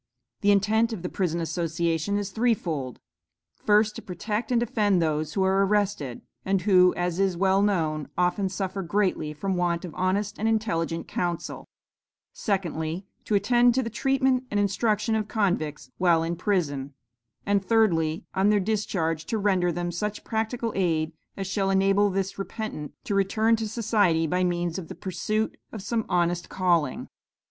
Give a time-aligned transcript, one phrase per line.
[0.41, 2.99] The intent of the Prison Association is threefold:
[3.63, 8.07] first to protect and defend those who are arrested, and who, as is well known,
[8.17, 11.69] often suffer greatly from want of honest and intelligent counsel;
[12.33, 16.95] secondly, to attend to the treatment and instruction of convicts while in prison;
[17.45, 22.27] and thirdly, on their discharge to render them such practical aid as shall enable the
[22.39, 27.07] repentant to return to society by means of the pursuit of some honest calling.